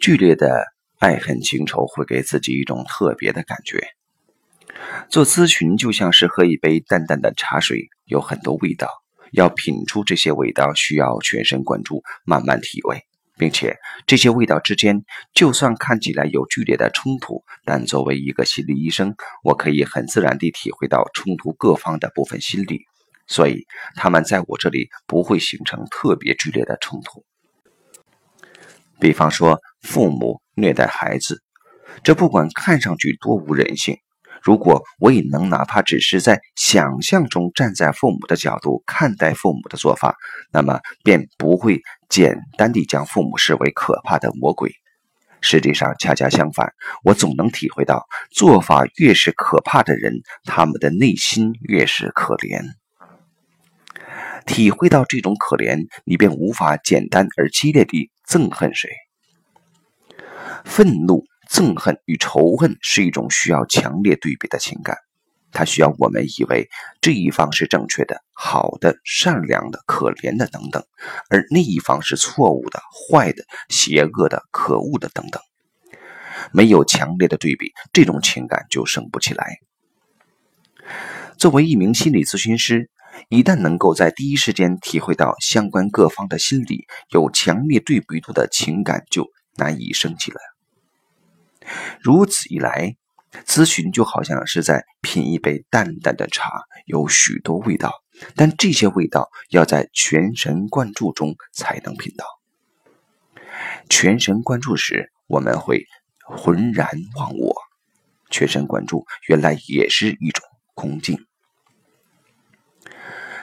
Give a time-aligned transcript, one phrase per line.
[0.00, 0.64] 剧烈的
[0.98, 3.88] 爱恨情仇会给自己一种特别的感觉。
[5.08, 8.88] 做咨询就像是喝一杯淡淡的茶水，有很多味道，
[9.32, 13.04] 要品出这些味道，需要全神贯注，慢慢体味，
[13.36, 13.76] 并且
[14.06, 22.82] 这些味道之间，就算看起来有剧烈的冲突，但作为一个心理医生，我可以很自然地体会到冲突各方的部分心理，
[23.26, 27.24] 所以他们在我这里不会形成特别剧烈的冲突。
[29.00, 31.42] 比方说，父母虐待孩子，
[32.02, 33.96] 这不管看上去多无人性。
[34.42, 40.16] 如果我也能哪怕只是在想象中站在父母的角度看待父母的做法，
[40.52, 44.72] 那么便不会简单地将父母视为可怕的魔鬼。
[45.40, 46.72] 实际上，恰恰相反，
[47.04, 50.14] 我总能体会到，做法越是可怕的人，
[50.44, 52.62] 他们的内心越是可怜。
[54.46, 58.88] 体会到这种可怜，你便无法简单而激烈地憎恨谁。
[60.64, 61.24] 愤怒。
[61.50, 64.98] 憎恨与仇恨是一种需要强烈对比的情感，
[65.50, 66.68] 它需要我们以为
[67.00, 70.84] 这一方是正确的、好的、善良的、可怜的等等，
[71.30, 75.40] 而另一方是错误的、坏的、邪恶的、可恶的等等。
[76.52, 79.56] 没有强烈的对比，这种情感就升不起来。
[81.38, 82.90] 作为一名心理咨询师，
[83.30, 90.38] 一旦能够在第一时间体会到相关各方的心理有强烈对比度的情感，就难以升起来。
[92.00, 92.96] 如此一来，
[93.44, 96.50] 咨询就好像是在品一杯淡淡的茶，
[96.86, 97.92] 有许多味道，
[98.34, 102.24] 但这些味道要在全神贯注中才能品到。
[103.88, 105.84] 全神贯注时，我们会
[106.20, 107.54] 浑然忘我。
[108.30, 110.44] 全神贯注原来也是一种
[110.74, 111.24] 空境。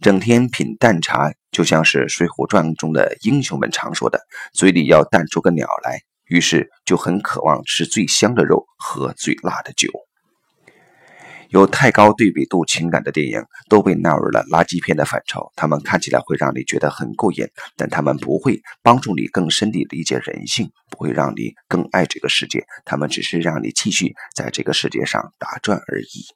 [0.00, 4.20] 整天品淡茶，就像是《水浒传》中的英雄们常说的
[4.54, 9.88] ：“嘴里要淡出个鸟来。”于是就很渴望吃最香的肉，喝最辣的酒。
[11.48, 15.50] 有太高对比度情感的电影都被纳入了垃圾片的范畴。
[15.56, 22.66] 他们看起来会让你觉得很过瘾，但他们不会帮助你更深地理解人性，不会让你更爱这个世界。
[22.84, 26.26] 他们只是让你继续在这个世界上打转而已。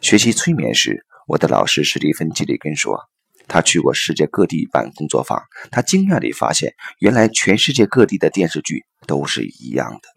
[0.00, 3.08] 学习催眠时，我的老师史蒂芬·吉里根说。
[3.48, 10.08] 他去过世界各地办工作坊，他惊讶地发现，原来全世界各地的电视剧都是一样的。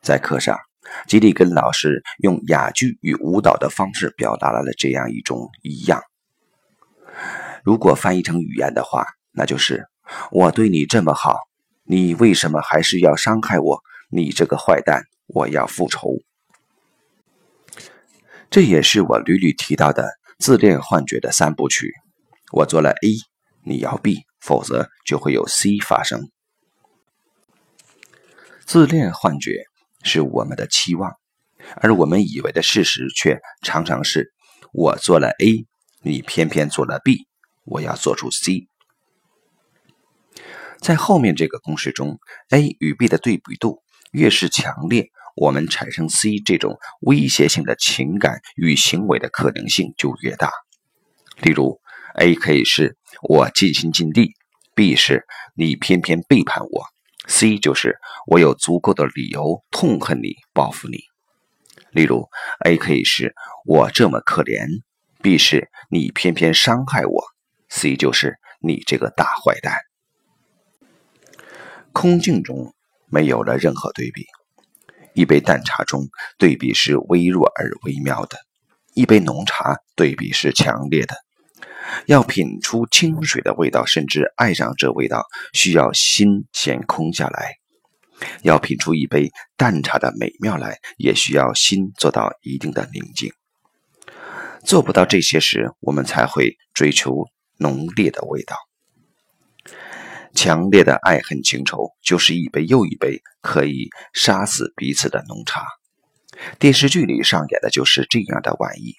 [0.00, 0.58] 在课上，
[1.06, 6.02] 吉利根老师用哑剧与舞蹈的方式表达了这样一种一样。
[7.62, 9.86] 如果翻译成语言的话，那就是
[10.32, 11.36] “我对你这么好，
[11.84, 13.82] 你为什么还是要伤害我？
[14.10, 16.08] 你这个坏蛋，我要复仇。”
[18.48, 20.08] 这也是我屡屡提到的。
[20.38, 21.92] 自恋幻觉的三部曲，
[22.52, 23.16] 我做了 A，
[23.64, 26.30] 你要 B，否则就会有 C 发生。
[28.64, 29.64] 自恋幻觉
[30.04, 31.12] 是我们的期望，
[31.78, 34.32] 而我们以为的事实却常常是：
[34.72, 35.66] 我做了 A，
[36.02, 37.26] 你偏偏做了 B，
[37.64, 38.68] 我要做出 C。
[40.78, 42.20] 在后面这个公式中
[42.50, 43.82] ，A 与 B 的对比度
[44.12, 45.10] 越是强烈。
[45.40, 50.50] 我们产生 C 这种威胁性的情感与行为的可能性就越大。
[51.40, 51.80] 例如
[52.16, 54.32] ，A 可以是我尽心尽力
[54.74, 56.84] ，B 是你偏偏背叛我
[57.28, 60.98] ，C 就是我有足够的理由痛恨你、报复你。
[61.92, 62.28] 例如
[62.64, 63.34] ，A 可以是
[63.64, 64.66] 我这么可怜
[65.22, 67.24] ，B 是你偏偏伤害我
[67.68, 69.76] ，C 就是你这个大坏蛋。
[71.92, 72.74] 空镜中
[73.06, 74.26] 没有了任何对比。
[75.18, 76.08] 一杯淡茶中，
[76.38, 78.36] 对比是微弱而微妙的；
[78.94, 81.16] 一杯浓茶，对比是强烈的。
[82.06, 87.56] 要品出清水的味道，甚至爱上这味道，需要心先空下来；
[88.42, 93.32] 要品出一杯淡茶的美妙来，也需要心做到一定的宁静。
[94.64, 97.26] 做不到这些时，我们才会追求
[97.56, 98.67] 浓烈的味道。
[100.40, 105.66] 强烈的爱恨情仇，就是一杯又一杯可以杀死彼此的浓茶。
[106.60, 108.94] 电视剧里上演的就是这样的玩意。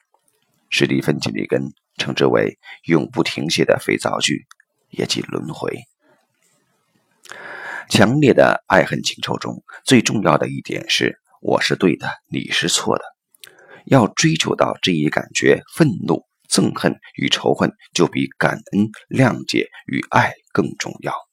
[0.70, 4.48] 史蒂芬·金里根称之为“永不停歇的肥皂剧”，
[4.92, 5.80] 也即轮回。
[7.88, 13.06] 强烈的爱恨情仇中，最重要的一点是：我是对的，你是错的。
[13.86, 21.29] 要追求到这一感觉，愤怒、憎恨与仇恨，就比感恩、谅解与爱更重要。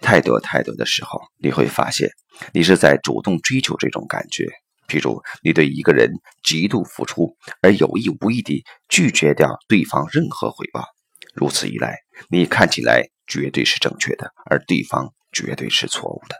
[0.00, 2.10] 太多太多的时候，你会发现，
[2.52, 4.48] 你是在主动追求这种感觉。
[4.86, 10.84] 譬如，你对一个人极度付出，而有意无意地拒绝掉对方任何回报。
[11.32, 11.96] 如此一来，
[12.28, 16.36] 你看起来绝对是正确的，而对方绝对是错误的。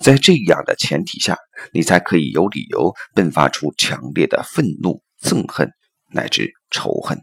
[0.00, 1.38] 在这样的前提下，
[1.72, 5.70] 你才可以有理由迸发出强烈的愤怒、憎恨
[6.10, 7.20] 乃至仇恨。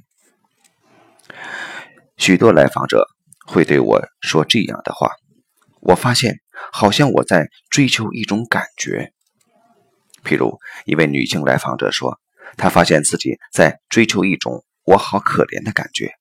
[2.17, 3.05] 许多来访者
[3.45, 5.11] 会对我说这样的话
[5.81, 6.39] ：“我发现，
[6.71, 9.11] 好像我在追求一种感觉。”
[10.23, 12.19] 譬如，一位女性来访者说，
[12.57, 16.11] 她发现自己在追求一种“我好可怜”的感觉。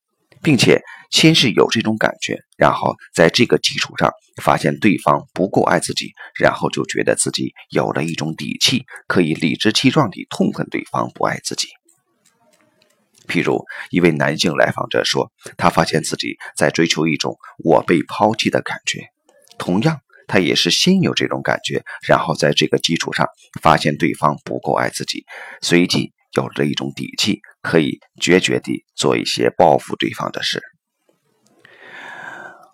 [0.45, 0.83] 并且
[1.13, 4.11] 先是有这种感觉，然后在这个基础上
[4.43, 11.69] 发现对方不够爱自己，然后就觉得自己有了一种底气，可以理直气壮地痛恨对方不爱自己。
[13.33, 19.07] 譬如一位男性来访者说，他发现自己在追求一种“我被抛弃”的感觉，
[19.57, 23.27] 同样，他也是先有这种感觉，然后在这个基础上
[23.63, 25.25] 发现对方不够爱自己，
[25.63, 26.13] 随即。
[26.35, 30.63] 有着一种底气，可以决绝地做一些报复对方的事。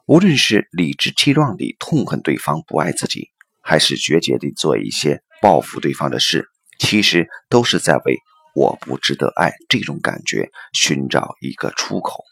[0.06, 6.46] 无论是理直气壮地痛恨对方不爱自己，还是决绝地做一些报复对方的事，
[6.78, 8.18] 其实都是在为
[8.58, 12.24] “我不值得爱”这种感觉寻找一个出口。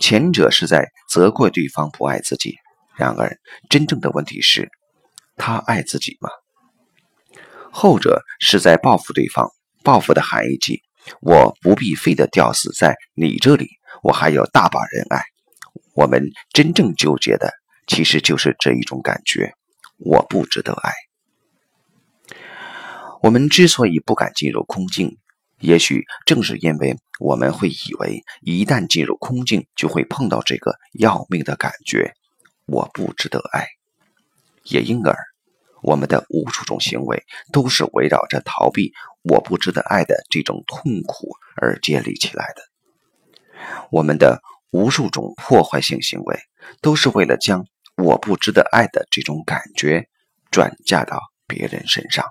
[0.00, 2.58] 前者是在责怪对方不爱自己，
[2.96, 3.38] 然而
[3.70, 4.68] 真正的问题是：
[5.36, 6.28] 他爱自己吗？
[7.70, 9.48] 后者是在报复对方。
[9.84, 10.82] 报复的含义即，
[11.20, 13.68] 我不必非得吊死在你这里，
[14.02, 15.22] 我还有大把人爱。
[15.94, 17.52] 我们真正纠结的，
[17.86, 19.52] 其实就是这一种感觉：
[19.98, 20.90] 我不值得爱。
[23.24, 25.16] 我们之所以不敢进入空境，
[25.58, 32.12] 也许正是因为我们会以为，一旦进入空境，就会碰到这个要命的感觉：
[32.66, 33.66] 我不值得爱。
[34.64, 35.16] 也因而。
[35.80, 38.92] 我们的无数种行为都是围绕着逃避
[39.24, 42.62] “我不值得爱”的这种痛苦而建立起来的。
[43.90, 46.38] 我们的无数种破坏性行为
[46.82, 47.64] 都是为了将
[47.96, 50.10] “我不值得爱”的这种感觉
[50.50, 52.26] 转嫁到别人身上。